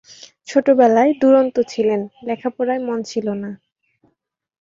[0.47, 3.51] ছোট বেলায় দুরন্ত ছিলেন, লেখাপড়ায় মন ছিল না।